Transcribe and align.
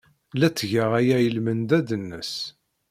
La 0.33 0.49
ttgeɣ 0.51 0.91
aya 0.99 1.17
i 1.21 1.29
lmendad-nnes. 1.35 2.33